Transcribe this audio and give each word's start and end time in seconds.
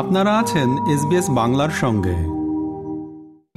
আপনারা 0.00 0.38
আছেন 0.38 0.68
এসবিএস 0.94 1.30
বাংলার 1.30 1.70
সঙ্গে। 1.70 2.16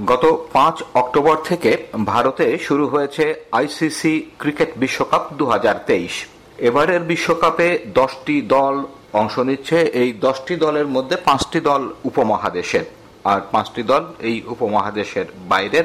গত 0.05 0.47
পাঁচ 0.53 0.83
অক্টোবর 0.93 1.37
থেকে 1.43 1.71
ভারতে 2.05 2.57
শুরু 2.57 2.87
হয়েছে 2.87 3.35
আইসিসি 3.51 4.25
ক্রিকেট 4.39 4.71
বিশ্বকাপ 4.77 5.33
দুহাজার 5.33 5.75
তেইশ। 5.85 6.25
এবারের 6.57 6.99
বিশ্বকাপে 6.99 7.79
দশটি 7.93 8.41
দল 8.41 8.83
অংশ 9.13 9.39
নিচ্ছে, 9.39 9.77
এই 9.81 10.13
দশটি 10.13 10.55
দলের 10.55 10.87
মধ্যে 10.87 11.15
পাঁচটি 11.15 11.59
দল 11.59 11.89
উপমহাদেশের। 12.03 12.85
আর 13.23 13.41
পাঁচটি 13.51 13.83
দল 13.83 14.03
এই 14.19 14.41
উপমহাদেশের 14.47 15.25
বাইরের। 15.49 15.83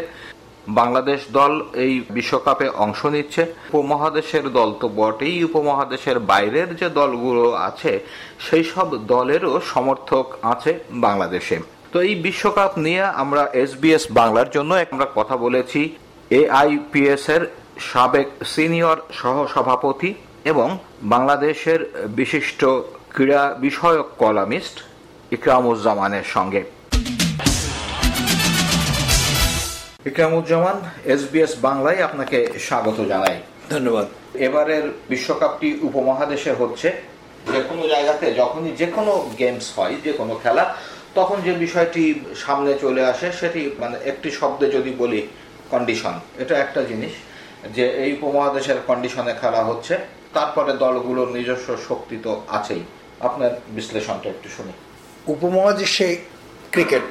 বাংলাদেশ 0.68 1.20
দল 1.32 1.62
এই 1.74 2.04
বিশ্বকাপে 2.10 2.68
অংশ 2.68 3.06
নিচ্ছে। 3.06 3.46
উপমহাদেশের 3.72 4.52
দল 4.52 4.72
তো 4.80 4.88
বটেই, 4.88 5.44
উপমহাদেশের 5.44 6.18
বাইরের 6.18 6.76
যে 6.76 6.88
দলগুলো 6.88 7.52
আছে, 7.52 8.00
সেই 8.38 8.64
সব 8.64 9.06
দলেরও 9.06 9.60
সমর্থক 9.60 10.36
আছে 10.42 10.78
বাংলাদেশে। 10.91 11.56
তো 11.92 12.00
এই 12.00 12.14
বিশ্বকাপ 12.14 12.78
নিয়ে 12.78 13.02
আমরা 13.02 13.42
এস 13.52 13.70
এসবিএস 13.77 14.06
বাংলার 14.10 14.50
জন্য 14.50 14.74
আমরা 14.92 15.06
কথা 15.14 15.36
বলেছি। 15.36 15.96
এআইপিএস 16.30 17.28
এর 17.28 17.46
সাবেক 17.80 18.28
সিনিয়র 18.44 18.96
সহ 19.12 19.46
সভাপতি 19.55 20.14
এবং 20.44 20.78
বাংলাদেশের 21.02 21.80
বিশিষ্ট 22.06 22.64
ক্রীড়া 23.14 23.55
বিষয়ক 23.60 24.06
কলামিস্ট 24.19 24.80
ইকরামুজ্জামানের 25.33 26.24
সঙ্গে। 26.24 26.75
ইকরামুজ্জামান 30.06 30.77
এসবিএস 31.05 31.52
বাংলায় 31.60 32.02
আপনাকে 32.02 32.38
স্বাগত 32.59 33.01
জানাই। 33.09 33.37
ধন্যবাদ। 33.70 34.06
এবারের 34.34 34.83
বিশ্বকাপটি 35.09 35.78
উপমহাদেশে 35.83 36.52
হচ্ছে। 36.52 36.88
যে 37.52 37.60
কোনো 37.69 37.88
জায়গাতে 37.88 38.34
যখনই 38.34 38.70
যে 38.70 38.87
কোনো 38.87 39.30
গেমস 39.38 39.78
হয় 39.78 39.95
যে 40.05 40.12
কোনো 40.12 40.41
খেলা 40.42 40.77
তখন 41.14 41.36
যে 41.41 41.53
বিষয়টি 41.53 42.20
সামনে 42.36 42.78
চলে 42.80 43.06
আসে 43.06 43.33
সেটি 43.33 43.70
মানে 43.78 43.97
একটি 44.05 44.30
শব্দে 44.30 44.67
যদি 44.70 44.91
বলি 44.98 45.20
কন্ডিশন 45.70 46.12
এটা 46.39 46.58
একটা 46.58 46.83
জিনিস 46.83 47.12
যে 47.75 47.84
এই 47.89 48.12
উপমহাদেশের 48.12 48.77
কন্ডিশনে 48.86 49.34
খেলা 49.41 49.64
হচ্ছে। 49.64 49.98
তারপরে 50.34 50.73
দলগুলোর 50.73 51.28
নিজস্ব 51.28 51.77
শক্তি 51.89 52.17
তো 52.23 52.42
আছেই। 52.48 52.83
আপনার 53.20 53.50
বিশ্লেষণটা 53.69 54.28
একটু 54.28 54.48
শুনি 54.56 54.73
উপমহাদেশে 55.27 56.17
ক্রিকেট 56.70 57.08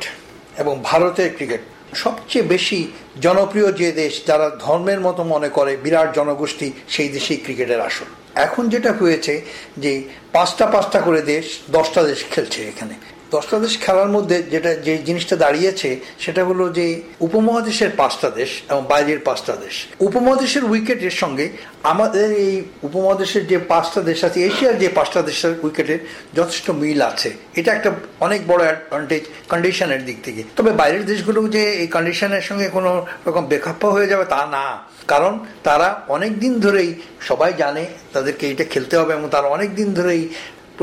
এবং 0.57 0.79
ভারতের 0.83 1.29
ক্রিকেট 1.35 1.61
সবচেয়ে 1.93 2.45
বেশি 2.45 2.91
জনপ্রিয় 3.21 3.71
যে 3.71 3.91
দেশ 3.91 4.25
যারা 4.25 4.51
ধর্মের 4.59 4.99
মতো 4.99 5.23
মনে 5.23 5.49
করে, 5.49 5.77
বিরাট 5.77 6.15
জনগোষ্ঠী, 6.15 6.71
সেই 6.89 7.09
দেশেই 7.09 7.37
ক্রিকেটের 7.37 7.81
আসল 7.81 8.05
এখন 8.35 8.69
যেটা 8.69 8.91
হয়েছে 8.91 9.41
যে 9.77 10.03
পাঁচটা 10.31 10.65
পাঁচটা 10.65 11.01
করে 11.01 11.21
দেশ, 11.21 11.59
দশটা 11.71 12.03
দেশ 12.03 12.25
খেলছে 12.31 12.67
এখানে। 12.67 13.14
দশটা 13.31 13.59
দেশ 13.59 13.79
খেলার 13.79 14.09
মধ্যে 14.09 14.43
যেটা 14.43 14.73
যে 14.73 14.97
জিনিসটা 14.97 15.35
দাঁড়িয়েছে, 15.35 15.99
সেটা 16.19 16.45
হলো 16.45 16.69
যে 16.69 17.01
উপমহাদেশের 17.19 17.89
পাঁচটা 17.89 18.29
দেশ 18.29 18.63
এবং 18.69 18.85
বাইরের 18.89 19.19
পাঁচটা 19.19 19.55
দেশ। 19.55 19.87
উপমহাদেশের 19.99 20.63
উইকেটের 20.63 21.11
সঙ্গে 21.11 21.49
আমাদের 21.83 22.31
এই 22.31 22.63
উপমহাদেশের 22.83 23.47
যে 23.47 23.57
পাঁচটা 23.57 24.01
দেশ 24.01 24.23
আছে, 24.23 24.39
এশিয়ার 24.45 24.77
যে 24.77 24.89
পাঁচটা 24.89 25.21
দেশের 25.21 25.53
উইকেটের 25.63 25.99
যথেষ্ট 26.33 26.69
মিল 26.71 27.01
আছে। 27.01 27.29
এটা 27.55 27.73
একটা 27.73 27.91
অনেক 28.19 28.47
বড় 28.47 28.63
অ্যাডভান্টেজ 28.63 29.23
কন্ডিশনের 29.49 30.05
দিক 30.05 30.17
থেকে। 30.23 30.43
তবে 30.55 30.71
বাইরের 30.71 31.05
দেশগুলো 31.05 31.47
যে 31.47 31.63
এই 31.71 31.87
কন্ডিশনের 31.87 32.41
সঙ্গে 32.41 32.69
কোনো 32.69 33.05
রকম 33.27 33.45
বেখাপ্প 33.45 33.85
হয়ে 33.85 34.07
যাবে 34.07 34.25
তা 34.25 34.45
না। 34.45 34.65
কারণ 35.07 35.39
তারা 35.63 36.01
অনেক 36.07 36.39
দিন 36.39 36.59
ধরেই 36.59 36.93
সবাই 37.19 37.53
জানে 37.57 37.85
তাদেরকে 38.13 38.51
এটা 38.51 38.63
খেলতে 38.63 38.97
হবে 38.97 39.13
এবং 39.13 39.29
তারা 39.29 39.47
অনেক 39.47 39.75
দিন 39.75 39.93
ধরেই 39.93 40.29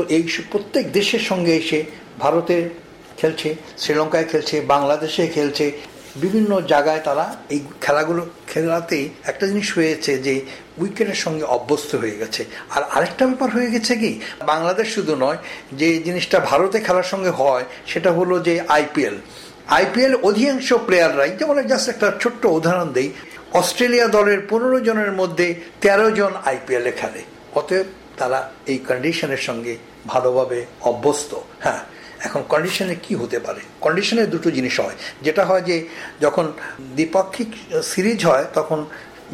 এই 0.09 0.23
প্রত্যেক 0.51 0.91
দেশের 0.91 1.19
সঙ্গে 1.19 1.55
এসে 1.55 2.02
ভারতে 2.19 2.69
খেলছে, 3.17 3.55
শ্রীলঙ্কায় 3.77 4.27
খেলছে, 4.31 4.61
বাংলাদেশে 4.61 5.27
খেলছে, 5.27 5.71
বিভিন্ন 6.15 6.61
জায়গায় 6.61 6.99
তারা 6.99 7.35
এই 7.49 7.59
খেলাগুলো 7.81 8.25
খেলাতেই 8.47 9.09
একটা 9.23 9.47
জিনিস 9.47 9.77
হয়েছে 9.77 10.17
যে 10.17 10.41
উইকেটের 10.77 11.15
সঙ্গে 11.15 11.43
অভ্যস্ত 11.43 11.95
হয়ে 11.95 12.17
গেছে। 12.17 12.45
আর 12.75 12.83
আরেকটা 12.95 13.25
ব্যাপার 13.27 13.49
হয়ে 13.49 13.69
গেছে 13.71 13.95
কি? 13.95 14.19
বাংলাদেশ 14.45 14.93
শুধু 14.95 15.15
নয়, 15.15 15.37
যে 15.73 15.99
জিনিসটা 15.99 16.39
ভারতে 16.39 16.79
খেলার 16.79 17.03
সঙ্গে 17.03 17.29
হয় 17.29 17.63
সেটা 17.87 18.11
হলো 18.11 18.39
যে 18.39 18.61
আইপিএল। 18.67 19.15
আইপিএল 19.67 20.15
অধিকাংশ 20.15 20.73
প্লেয়াররাই, 20.73 21.31
যেমন 21.39 21.67
জাস্ট 21.67 21.89
একটা 21.89 22.11
ছোট্ট 22.19 22.45
উদাহরণ 22.45 22.91
দেই, 22.91 23.11
অস্ট্রেলিয়া 23.53 24.07
দলের 24.07 24.39
পনেরো 24.49 24.79
জনের 24.79 25.11
মধ্যে 25.11 25.55
১৩ 25.81 26.11
জন 26.11 26.31
আইপিএলে 26.45 26.91
খেলে, 26.91 27.21
অতএব 27.55 27.85
তারা 28.17 28.51
এই 28.67 28.77
কন্ডিশনের 28.77 29.37
সঙ্গে 29.37 29.77
ভালোভাবে 30.07 30.65
অভ্যস্ত। 30.81 31.35
হ্যাঁ 31.59 31.92
এখন 32.23 32.41
কন্ডিশনে 32.49 32.95
কি 32.95 33.15
হতে 33.15 33.39
পারে? 33.39 33.61
কন্ডিশনে 33.81 34.27
দুটো 34.27 34.51
জিনিস 34.51 34.79
হয়। 34.79 34.95
যেটা 35.21 35.45
হয় 35.45 35.61
যে, 35.61 35.87
যখন 36.21 36.45
দ্বিপাক্ষিক 36.79 37.49
সিরিজ 37.83 38.25
হয়, 38.25 38.45
তখন 38.53 38.85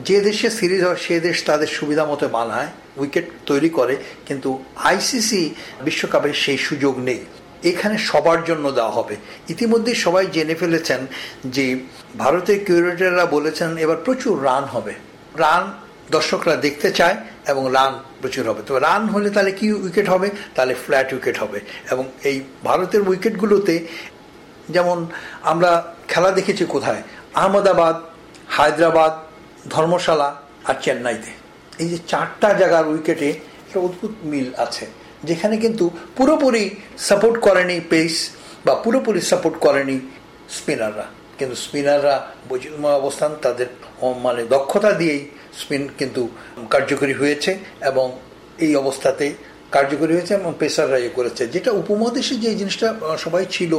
যে 0.06 0.22
দেশে 0.22 0.50
সিরিজ 0.50 0.84
হয়, 0.84 0.96
সে 0.96 1.20
দেশ 1.20 1.44
তাদের 1.46 1.68
সুবিধা 1.68 2.06
মতো 2.06 2.28
বানায় 2.28 2.68
উইকেট 2.98 3.26
তৈরি 3.46 3.70
করে, 3.70 3.98
কিন্তু 4.26 4.64
আইসিসি 4.76 5.42
বিশ্বকাপে 5.82 6.34
সেই 6.34 6.58
সুযোগ 6.58 7.00
নেই। 7.00 7.20
এখানে 7.64 7.98
সবার 7.98 8.44
জন্য 8.44 8.72
দেওয়া 8.72 8.92
হবে। 8.92 9.16
ইতিমধ্যে 9.50 9.96
সবাই 9.96 10.26
জেনে 10.32 10.56
ফেলেছেন 10.56 11.08
যে, 11.46 11.66
ভারতের 12.18 12.66
কিউরেটাররা 12.66 13.26
বলেছেন, 13.26 13.78
এবার 13.78 13.98
প্রচুর 14.06 14.44
রান 14.44 14.64
হবে। 14.64 14.94
রান 15.38 15.64
দর্শকরা 16.12 16.56
দেখতে 16.56 16.92
চায় 16.92 17.18
এবং 17.48 17.64
রান 17.74 17.94
প্রচুর 18.22 18.50
হবে। 18.50 18.62
তবে 18.68 18.80
রান 18.80 19.08
হলে 19.08 19.30
তাহলে 19.30 19.52
কি 19.52 19.72
উইকেট 19.74 20.10
হবে? 20.10 20.30
তাহলে 20.56 20.74
ফ্ল্যাট 20.74 21.14
উইকেট 21.14 21.38
হবে। 21.38 21.60
এবং 21.92 22.12
এই 22.24 22.42
ভারতের 22.64 23.02
উইকেটগুলোতে 23.02 23.88
যেমন 24.70 25.08
আমরা 25.42 25.94
খেলা 26.08 26.32
দেখেছি 26.32 26.66
কোথায়? 26.66 27.04
আহমেদাবাদ, 27.34 27.96
হায়দ্রাবাদ, 28.48 29.14
ধর্মশালা 29.70 30.36
আর 30.66 30.76
চেন্নাইতে। 30.82 31.32
এই 31.84 31.90
যে 31.90 31.98
চারটা 32.08 32.54
জায়গার 32.54 32.88
উইকেটে 32.88 33.30
একটা 33.30 33.80
অদ্ভুত 33.80 34.12
মিল 34.24 34.54
আছে। 34.58 34.86
যেখানে 35.24 35.58
কিন্তু 35.58 35.90
পুরোপুরি 36.18 36.76
সাপোর্ট 36.98 37.42
করেনি 37.42 37.80
পেস 37.90 38.30
বা 38.66 38.76
পুরোপুরি 38.76 39.22
সাপোর্ট 39.22 39.58
করেনি 39.58 40.00
স্পিনাররা 40.50 41.06
কিন্তু 41.40 41.56
স্পিনাররা 41.66 42.16
অবস্থান 43.02 43.32
তাদের 43.46 43.68
মানে 44.26 44.42
দক্ষতা 44.44 44.92
দিয়েই 44.92 45.22
স্পিন 45.62 45.84
কিন্তু 46.00 46.22
কার্যকরী 46.70 47.14
হয়েছে 47.14 47.52
এবং 47.90 48.08
এই 48.66 48.72
অবস্থাতে 48.76 49.26
কার্যকরী 49.76 50.12
হয়েছে 50.14 50.34
এবং 50.34 50.52
পেসাররা 50.60 50.98
ইয়ে 50.98 51.14
করেছে। 51.18 51.42
যেটা 51.48 51.72
উপমহাদেশে 51.82 52.36
যে 52.44 52.52
জিনিসটা 52.56 52.88
সবাই 53.18 53.44
ছিল, 53.56 53.74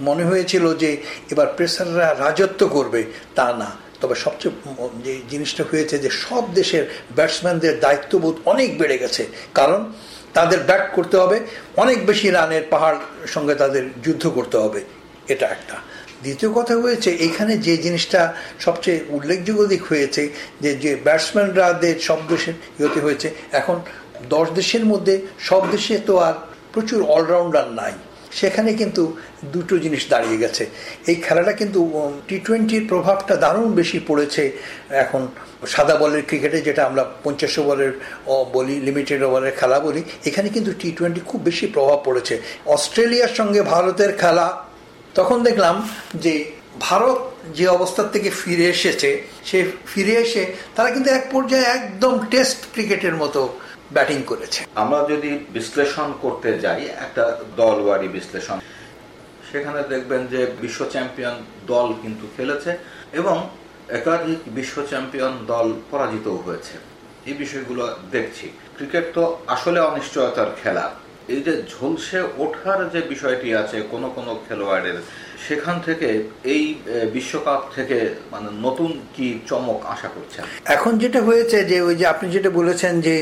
মনে 0.00 0.24
হয়েছিল 0.24 0.64
যে 0.82 0.90
এবার 1.30 1.48
প্রেসাররা 1.56 2.08
রাজত্ব 2.18 2.62
করবে, 2.66 3.00
তা 3.34 3.46
না। 3.58 3.68
তবে 4.00 4.14
সবচেয়ে 4.14 4.54
যে 5.04 5.12
জিনিসটা 5.30 5.62
হয়েছে 5.70 5.94
যে 6.04 6.10
সব 6.24 6.44
দেশের 6.54 6.84
ব্যাটসম্যানদের 7.16 7.74
দায়িত্ববোধ 7.80 8.34
অনেক 8.44 8.70
বেড়ে 8.80 8.96
গেছে। 8.98 9.22
কারণ 9.54 9.80
তাদের 10.36 10.60
ব্যাট 10.68 10.84
করতে 10.96 11.16
হবে, 11.22 11.36
অনেক 11.76 11.98
বেশি 12.06 12.28
রানের 12.30 12.64
পাহাড় 12.70 12.98
সঙ্গে 13.34 13.54
তাদের 13.62 13.82
যুদ্ধ 14.04 14.24
করতে 14.36 14.56
হবে, 14.64 14.80
এটা 15.32 15.46
একটা। 15.56 15.76
দ্বিতীয় 16.24 16.50
কথা 16.58 16.74
হয়েছে, 16.84 17.10
এখানে 17.26 17.52
যে 17.66 17.74
জিনিসটা 17.84 18.20
সবচেয়ে 18.64 18.98
উল্লেখযোগ্য 19.16 19.62
দিক 19.72 19.82
হয়েছে, 19.90 20.22
যে 20.62 20.70
যে 20.84 20.90
ব্যাটসম্যানরাদের 21.06 21.96
সব 22.08 22.20
দেশের 22.32 22.56
ইয়েতে 22.78 23.00
হয়েছে, 23.06 23.28
এখন 23.60 23.76
দশ 24.34 24.46
দেশের 24.58 24.84
মধ্যে 24.92 25.14
সব 25.48 25.62
দেশে 25.74 25.94
তো 26.08 26.14
আর 26.26 26.34
প্রচুর 26.74 27.00
অলরাউন্ডার 27.16 27.66
নাই। 27.80 27.94
সেখানে 28.40 28.70
কিন্তু 28.80 29.02
দুটো 29.54 29.74
জিনিস 29.84 30.02
দাঁড়িয়ে 30.12 30.38
গেছে। 30.42 30.64
এই 31.10 31.16
খেলাটা 31.24 31.52
কিন্তু 31.60 31.80
টি 32.28 32.36
টোয়েন্টির 32.46 32.84
প্রভাবটা 32.90 33.34
দারুণ 33.44 33.68
বেশি 33.80 33.98
পড়েছে 34.08 34.42
এখন 35.02 35.22
সাদা 35.72 35.94
বলের 36.02 36.22
ক্রিকেটে, 36.28 36.58
যেটা 36.68 36.82
আমরা 36.88 37.02
পঞ্চাশ 37.24 37.54
ওভারের 37.62 37.92
বলি, 38.56 38.74
লিমিটেড 38.86 39.20
ওভারের 39.28 39.54
খেলা 39.60 39.78
বলি, 39.86 40.00
এখানে 40.28 40.48
কিন্তু 40.54 40.70
টি 40.80 40.88
টোয়েন্টি 40.98 41.20
খুব 41.30 41.40
বেশি 41.48 41.66
প্রভাব 41.76 41.98
পড়েছে। 42.06 42.34
অস্ট্রেলিয়ার 42.76 43.32
সঙ্গে 43.38 43.60
ভারতের 43.72 44.12
খেলা 44.22 44.46
তখন 45.18 45.38
দেখলাম 45.48 45.76
যে 46.24 46.34
ভারত 46.86 47.18
যে 47.58 47.66
অবস্থার 47.68 48.12
থেকে 48.14 48.30
ফিরে 48.40 48.66
এসেছে, 48.76 49.10
সে 49.48 49.58
ফিরে 49.92 50.14
এসে 50.24 50.42
তারা 50.76 50.90
কিন্তু 50.94 51.08
এক 51.10 51.24
পর্যায়ে 51.34 51.66
একদম 51.78 52.14
টেস্ট 52.32 52.58
ক্রিকেটের 52.74 53.16
মতো 53.22 53.40
ব্যাটিং 53.96 54.18
করেছে। 54.22 54.60
আমরা 54.82 55.00
যদি 55.12 55.30
বিশ্লেষণ 55.56 56.08
করতে 56.24 56.50
যাই, 56.64 56.82
একটা 57.06 57.24
দলবাড়ি 57.60 58.08
বিশ্লেষণ, 58.16 58.58
সেখানে 59.50 59.80
দেখবেন 59.92 60.22
যে 60.32 60.40
বিশ্ব 60.62 60.80
চ্যাম্পিয়ন 60.94 61.36
দল 61.72 61.88
কিন্তু 62.02 62.24
খেলেছে 62.36 62.70
এবং 63.20 63.36
একাধিক 63.98 64.40
বিশ্ব 64.58 64.76
চ্যাম্পিয়ন 64.90 65.32
দল 65.52 65.66
পরাজিতও 65.90 66.36
হয়েছে। 66.46 66.74
এই 67.28 67.34
বিষয়গুলো 67.42 67.82
দেখছি। 68.14 68.46
ক্রিকেট 68.76 69.06
তো 69.16 69.22
আসলে 69.54 69.78
অনিশ্চয়তার 69.90 70.50
খেলা। 70.62 70.84
এই 71.34 71.40
যে 71.46 71.54
ঝলসে 71.72 72.20
ওঠার 72.44 72.80
যে 72.94 73.00
বিষয়টি 73.12 73.48
আছে 73.62 73.76
কোন 73.92 74.02
কোন 74.16 74.26
খেলোয়াড়ের, 74.46 74.98
সেখান 75.46 75.76
থেকে 75.86 76.08
এই 76.54 76.64
বিশ্বকাপ 77.16 77.60
থেকে 77.76 77.98
মানে 78.32 78.48
নতুন 78.66 78.90
কি 79.14 79.26
চমক 79.48 79.80
আশা 79.94 80.08
করছেন? 80.16 80.44
এখন 80.76 80.92
যেটা 81.02 81.20
হয়েছে 81.28 81.58
যে 81.70 81.76
ওই 81.88 81.94
যে 82.00 82.04
আপনি 82.12 82.26
যেটা 82.36 82.50
বলেছেন 82.60 82.92
যে 83.06 83.14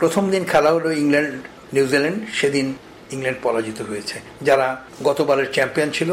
প্রথম 0.00 0.24
দিন 0.34 0.42
খেলা 0.52 0.70
হলো 0.76 0.88
ইংল্যান্ড 1.02 1.34
নিউজিল্যান্ড 1.76 2.18
সেদিন 2.38 2.66
ইংল্যান্ড 3.14 3.40
পরাজিত 3.46 3.78
হয়েছে। 3.90 4.16
যারা 4.48 4.66
গতবারের 5.08 5.48
চ্যাম্পিয়ন 5.56 5.90
ছিল 5.98 6.10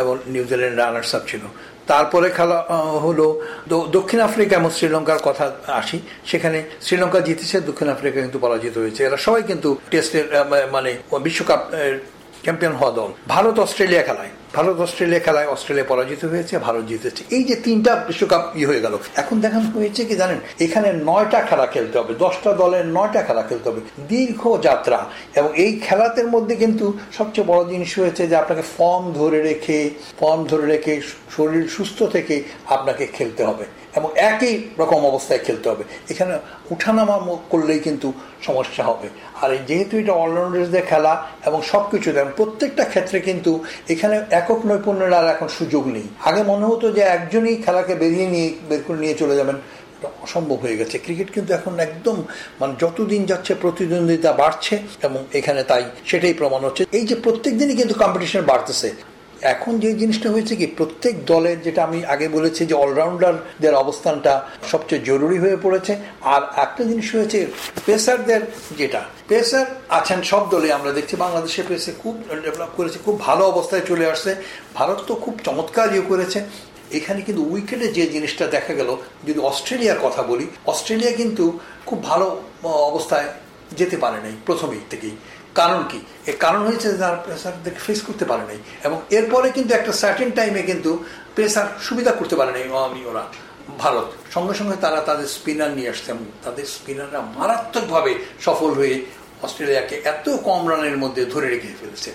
এবং 0.00 0.14
নিউজিল্যান্ড 0.34 0.76
রানার্স 0.82 1.10
আপ 1.16 1.22
ছিল। 1.30 1.42
তারপরে 1.90 2.28
খেলা 2.38 2.58
হলো 3.04 3.26
দক্ষিণ 3.96 4.20
আফ্রিকা 4.28 4.54
এবং 4.60 4.70
শ্রীলঙ্কার 4.76 5.20
কথা 5.28 5.44
আসি। 5.80 5.98
সেখানে 6.30 6.58
শ্রীলঙ্কা 6.86 7.20
জিতেছে, 7.28 7.56
দক্ষিণ 7.68 7.88
আফ্রিকা 7.94 8.18
কিন্তু 8.24 8.38
পরাজিত 8.44 8.74
হয়েছে। 8.82 9.00
এরা 9.08 9.18
সবাই 9.26 9.42
কিন্তু 9.50 9.68
টেস্টের 9.90 10.24
মানে 10.74 10.90
বিশ্বকাপ 11.26 11.60
চ্যাম্পিয়ন 12.44 12.74
হওয়া 12.80 12.92
দল। 12.98 13.10
ভারত 13.34 13.56
অস্ট্রেলিয়া 13.64 14.02
খেলায়। 14.08 14.32
ভারত, 14.54 14.80
অস্ট্রেলিয়া 14.80 15.20
খেলায় 15.20 15.46
অস্ট্রেলিয়া 15.46 15.86
পরাজিত 15.88 16.24
হয়েছে, 16.24 16.58
ভারত 16.58 16.84
জিতেছে। 16.84 17.22
এই 17.36 17.44
যে 17.44 17.56
তিনটা 17.56 17.92
বিশ্বকাপ 18.08 18.42
ই 18.56 18.64
হয়ে 18.64 18.80
গেল, 18.80 18.98
এখন 19.16 19.40
দেখানো 19.40 19.66
হয়েছে 19.78 20.04
কি 20.04 20.14
জানেন? 20.16 20.38
এখানে 20.60 20.92
নয়টা 20.92 21.40
খেলা 21.42 21.66
খেলতে 21.66 21.98
হবে, 21.98 22.12
দশটা 22.18 22.52
দলের 22.52 22.86
নয়টা 22.86 23.22
খেলা 23.22 23.42
খেলতে 23.42 23.66
হবে, 23.68 23.80
দীর্ঘ 24.08 24.42
যাত্রা। 24.62 24.98
এবং 25.34 25.50
এই 25.56 25.80
খেলাতের 25.86 26.28
মধ্যে 26.28 26.54
কিন্তু 26.56 26.92
সবচেয়ে 27.18 27.46
বড় 27.46 27.62
জিনিস 27.70 27.98
হয়েছে 27.98 28.22
যে 28.28 28.36
আপনাকে 28.36 28.62
ফর্ম 28.78 29.12
ধরে 29.12 29.42
রেখে 29.42 29.90
ফর্ম 30.20 30.40
ধরে 30.44 30.66
রেখে 30.66 31.00
শরীর 31.36 31.68
সুস্থ 31.68 32.02
থেকে 32.02 32.42
আপনাকে 32.66 33.04
খেলতে 33.06 33.44
হবে। 33.44 33.64
এবং 33.98 34.08
একই 34.16 34.54
রকম 34.78 35.00
অবস্থায় 35.06 35.40
খেলতে 35.46 35.66
হবে। 35.70 35.84
এখানে 36.10 36.38
উঠানামা 36.70 37.16
করলেই 37.50 37.78
কিন্তু 37.78 38.12
সমস্যা 38.42 38.82
হবে। 38.84 39.08
আর 39.42 39.50
যেহেতু 39.68 39.94
এটা 39.98 40.12
অলরাউন্ডার্সদের 40.12 40.84
খেলা 40.88 41.12
এবং 41.46 41.62
সব 41.62 41.90
কিছু 41.90 42.08
প্রত্যেকটা 42.36 42.84
ক্ষেত্রে 42.84 43.20
কিন্তু 43.20 43.64
এখানে 43.88 44.16
একক 44.42 44.60
নৈপুণ্যের 44.68 45.12
আর 45.18 45.26
এখন 45.34 45.48
সুযোগ 45.58 45.84
নেই। 45.96 46.06
আগে 46.28 46.42
মনে 46.50 46.64
হতো 46.70 46.86
যে 46.96 47.02
একজনই 47.16 47.56
খেলাকে 47.64 47.94
বেরিয়ে 48.02 48.26
নিয়ে, 48.34 48.48
বের 48.68 48.80
করে 48.86 48.98
নিয়ে 49.04 49.16
চলে 49.22 49.36
যাবেন। 49.40 49.56
অসম্ভব 50.26 50.58
হয়ে 50.64 50.76
গেছে। 50.80 50.96
ক্রিকেট 51.04 51.28
কিন্তু 51.34 51.50
এখন 51.58 51.72
একদম 51.86 52.16
মানে 52.60 52.72
যতদিন 52.82 53.22
যাচ্ছে 53.30 53.52
প্রতিদ্বন্দ্বিতা 53.62 54.30
বাড়ছে 54.42 54.74
এবং 55.06 55.20
এখানে 55.38 55.60
তাই 55.70 55.84
সেটাই 56.10 56.34
প্রমাণ 56.40 56.60
হচ্ছে। 56.66 56.82
এই 56.98 57.04
যে 57.10 57.16
প্রত্যেক 57.24 57.54
দিনই 57.60 57.76
কিন্তু 57.80 57.94
কম্পিটিশন 58.02 58.42
বাড়তেছে। 58.50 58.88
এখন 59.42 59.78
যে 59.78 59.94
জিনিসটা 59.94 60.30
হয়েছে 60.30 60.56
কি, 60.56 60.66
প্রত্যেক 60.66 61.26
দলের 61.26 61.62
যেটা 61.62 61.84
আমি 61.84 62.04
আগে 62.04 62.28
বলেছি 62.28 62.66
যে 62.66 62.74
অলরাউন্ডারদের 62.74 63.74
অবস্থানটা 63.74 64.48
সবচেয়ে 64.70 65.02
জরুরি 65.04 65.38
হয়ে 65.38 65.56
পড়েছে। 65.56 65.96
আর 66.22 66.42
একটা 66.56 66.84
জিনিস 66.84 67.14
হয়েছে, 67.14 67.46
পেসারদের 67.86 68.40
যেটা, 68.78 69.00
পেসার 69.28 69.66
আছেন 69.88 70.22
সব 70.22 70.50
দলে, 70.50 70.72
আমরা 70.72 70.92
দেখছি 70.92 71.16
বাংলাদেশে 71.16 71.62
পেসে 71.68 71.92
খুব 72.02 72.14
ডেভেলপ 72.28 72.72
করেছে, 72.76 72.98
খুব 73.04 73.20
ভালো 73.20 73.44
অবস্থায় 73.44 73.82
চলে 73.86 74.06
আসছে। 74.06 74.34
ভারত 74.74 74.98
তো 75.06 75.14
খুব 75.14 75.38
চমৎকার 75.44 75.94
ইয়ে 75.94 76.02
করেছে। 76.08 76.40
এখানে 76.92 77.22
কিন্তু 77.22 77.42
উইকেটে 77.42 77.88
যে 77.88 78.06
জিনিসটা 78.06 78.46
দেখা 78.46 78.74
গেল, 78.74 78.96
যদি 79.26 79.40
অস্ট্রেলিয়ার 79.40 79.98
কথা 80.02 80.22
বলি, 80.22 80.46
অস্ট্রেলিয়া 80.66 81.12
কিন্তু 81.12 81.58
খুব 81.86 82.04
ভালো, 82.04 82.42
অবস্থায় 82.64 83.28
যেতে 83.76 83.96
পারে 83.96 84.20
নাই 84.20 84.32
প্রথমেই 84.46 84.80
থেকেই। 84.90 85.16
কারণ 85.54 85.80
কি? 85.90 85.98
এর 86.26 86.36
কারণ 86.44 86.60
হয়েছে 86.68 86.88
তার 87.02 87.16
প্রেসারদেরকে 87.24 87.80
ফেস 87.86 88.00
করতে 88.02 88.24
পারে 88.24 88.44
নাই। 88.50 88.58
এবং 88.84 88.98
এরপরে 89.10 89.48
কিন্তু 89.50 89.74
একটা 89.74 89.92
সার্টেন 89.92 90.30
টাইমে 90.30 90.62
কিন্তু 90.62 90.90
প্রেসার 91.34 91.66
সুবিধা 91.80 92.12
করতে 92.12 92.34
পারে 92.36 92.52
নাই 92.52 92.64
আমি 92.88 93.00
ওরা 93.10 93.24
ভারত। 93.78 94.08
সঙ্গে 94.34 94.54
সঙ্গে 94.54 94.76
তারা 94.80 95.00
তাদের 95.00 95.26
স্পিনার 95.26 95.70
নিয়ে 95.70 95.90
আসছে 95.90 96.10
তাদের 96.44 96.66
স্পিনাররা 96.66 97.20
মারাত্মকভাবে 97.38 98.12
সফল 98.40 98.70
হয়ে 98.70 98.94
অস্ট্রেলিয়াকে 99.42 99.96
এত 100.04 100.26
কম 100.44 100.70
রানের 100.70 100.96
মধ্যে 100.98 101.22
ধরে 101.24 101.46
রেখে 101.48 101.70
ফেলেছে। 101.80 102.10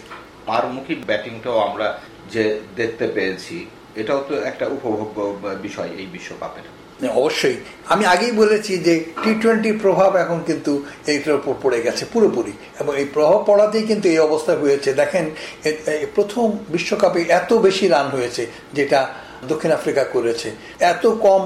পারমুখী 0.45 0.95
ব্যাটিংটাও 0.95 1.57
আমরা 1.57 1.87
যে 2.31 2.43
দেখতে 2.75 3.05
পেয়েছি, 3.07 3.55
এটাও 3.95 4.25
তো 4.29 4.33
একটা 4.49 4.65
উপভোগ্য 4.67 5.17
বিষয় 5.61 5.89
এই 5.97 6.05
বিশ্বকাপের। 6.05 6.67
অবশ্যই। 7.19 7.55
আমি 7.93 8.05
আগেই 8.05 8.31
বলেছি 8.31 8.77
যে 8.77 8.93
টি 9.23 9.31
টোয়েন্টি 9.41 9.71
প্রভাব 9.71 10.15
এখন 10.15 10.39
কিন্তু 10.47 10.71
এইটার 11.07 11.35
উপর 11.35 11.53
পড়ে 11.61 11.81
গেছে 11.81 12.05
পুরোপুরি। 12.13 12.53
এবং 12.79 12.97
এই 12.97 13.05
প্রভাব 13.13 13.43
পড়াতেই 13.47 13.83
কিন্তু 13.83 14.09
এই 14.09 14.19
অবস্থা 14.19 14.53
হয়েছে। 14.55 14.93
দেখেন 14.93 15.25
প্রথম 16.15 16.57
বিশ্বকাপে 16.69 17.21
এত 17.21 17.53
বেশি 17.53 17.87
রান 17.87 18.07
হয়েছে 18.07 18.45
যেটা 18.73 18.99
দক্ষিণ 19.47 19.71
আফ্রিকা 19.71 20.03
করেছে। 20.03 20.51
এত 20.79 21.03
কম 21.07 21.41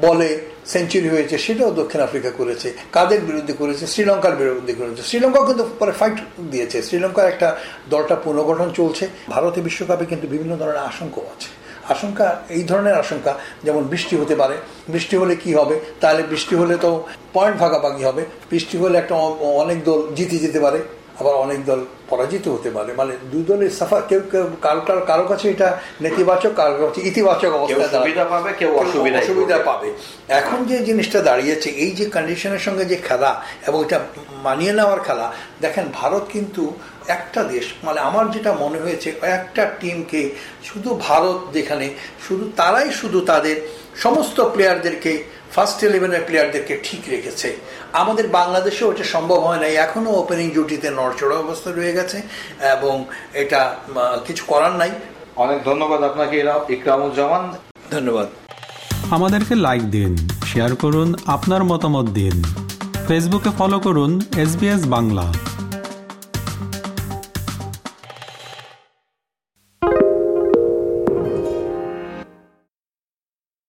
বলে 0.00 0.38
সেঞ্চুরি 0.66 1.08
হয়েছে 1.08 1.38
সেটাও 1.38 1.70
দক্ষিণ 1.70 2.00
আফ্রিকা 2.00 2.30
করেছে। 2.30 2.72
কাদের 2.92 3.20
বিরুদ্ধে 3.20 3.52
করেছে? 3.52 3.86
শ্রীলঙ্কার 3.86 4.36
বিরুদ্ধে 4.36 4.72
করেছে। 4.72 5.02
শ্রীলঙ্কা 5.02 5.40
কিন্তু 5.46 5.64
পরে 5.78 5.92
ফাইট 5.92 6.14
দিয়েছে। 6.52 6.82
শ্রীলঙ্কার 6.82 7.26
একটা 7.28 7.48
দলটা 7.90 8.16
পুনর্গঠন 8.16 8.70
চলছে। 8.70 9.08
ভারতে 9.28 9.60
বিশ্বকাপে 9.60 10.04
কিন্তু 10.04 10.28
বিভিন্ন 10.28 10.56
ধরনের 10.56 10.82
আশঙ্কাও 10.90 11.24
আছে। 11.34 11.48
আশঙ্কা, 11.88 12.26
এই 12.56 12.62
ধরনের 12.62 12.94
আশঙ্কা, 12.94 13.32
যেমন 13.64 13.82
বৃষ্টি 13.92 14.14
হতে 14.16 14.34
পারে। 14.36 14.56
বৃষ্টি 14.88 15.16
হলে 15.16 15.34
কি 15.36 15.50
হবে? 15.54 15.80
তাহলে 16.00 16.22
বৃষ্টি 16.22 16.54
হলে 16.60 16.74
তো 16.84 16.90
পয়েন্ট 17.32 17.56
ভাগাভাগি 17.62 18.02
হবে। 18.04 18.22
বৃষ্টি 18.50 18.76
হলে 18.78 18.98
একটা 18.98 19.14
অনেক 19.62 19.78
দল 19.84 20.00
জিতে 20.16 20.36
যেতে 20.44 20.60
পারে, 20.60 20.78
আবার 21.20 21.34
অনেক 21.34 21.60
দল 21.64 21.80
পরাজিত 22.10 22.44
হতে 22.54 22.70
পারে। 22.76 22.90
মানে 23.00 23.12
দুই 23.32 23.42
দলের 23.50 23.72
সাফার 23.78 24.02
কেউ 24.10 24.22
কেউ 24.32 24.44
কারও 24.64 24.82
কারও 25.10 25.24
কাছে 25.32 25.46
এটা 25.54 25.68
নেতিবাচক 26.04 26.52
কারও 26.60 26.76
কাছে 26.82 27.00
ইতিবাচক 27.10 27.52
অবস্থা 27.58 27.98
কেউ 28.60 28.70
অসুবিধা 28.82 29.58
পাবে। 29.68 29.88
এখন 30.40 30.58
যে 30.70 30.76
জিনিসটা 30.88 31.18
দাঁড়িয়েছে 31.28 31.68
এই 31.84 31.90
যে 31.98 32.04
কন্ডিশনের 32.16 32.62
সঙ্গে 32.66 32.84
যে 32.92 32.96
খেলা 33.08 33.30
এবং 33.66 33.78
এটা 33.84 33.98
মানিয়ে 34.46 34.72
নেওয়ার 34.78 35.00
খেলা 35.00 35.26
দেখেন 35.60 35.84
ভারত 35.94 36.24
কিন্তু 36.32 36.62
একটা 37.16 37.40
দেশ 37.54 37.64
মানে 37.86 37.98
আমার 38.08 38.24
যেটা 38.34 38.50
মনে 38.62 38.78
হয়েছে 38.84 39.08
একটা 39.36 39.62
টিমকে 39.80 40.22
শুধু 40.64 40.90
ভারত 41.08 41.38
যেখানে 41.52 41.86
শুধু 42.26 42.44
তারাই 42.56 42.88
শুধু 43.00 43.18
তাদের 43.20 43.56
সমস্ত 44.04 44.40
প্লেয়ারদেরকে 44.54 45.12
ফার্স্ট 45.54 45.78
ইলেভেনের 45.88 46.24
প্লেয়ারদেরকে 46.26 46.74
ঠিক 46.82 47.02
রেখেছে। 47.14 47.48
আমাদের 47.92 48.26
বাংলাদেশেও 48.38 48.92
এটা 48.92 49.04
সম্ভব 49.14 49.40
হয় 49.46 49.60
না 49.62 49.68
এখনও 49.84 50.10
ওপেনিং 50.22 50.46
ডিউটিতে 50.50 50.88
নড়চড়া 50.90 51.36
অবস্থা 51.44 51.70
রয়ে 51.70 51.95
গেছে 51.96 52.18
এবং 52.74 52.94
এটা 53.42 53.60
কিছু 54.26 54.42
করার 54.46 54.74
নাই। 54.80 54.90
অনেক 55.44 55.58
ধন্যবাদ 55.64 56.00
আপনাকে 56.02 56.34
ইকরামুজ্জামান। 56.76 57.42
ধন্যবাদ। 57.90 58.28
আমাদেরকে 59.10 59.54
লাইক 59.66 59.84
দিন 59.96 60.12
শেয়ার 60.50 60.72
করুন 60.76 61.08
আপনার 61.26 61.62
মতামত 61.64 62.06
দিন। 62.20 62.36
ফেসবুকে 63.08 63.50
ফলো 63.58 63.78
করুন 63.86 64.12
এস 64.36 64.52
বাংলা 64.86 65.26